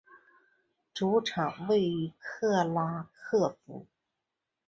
[0.95, 3.85] 主场位于克拉科夫。